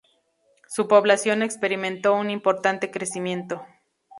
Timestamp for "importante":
2.31-2.89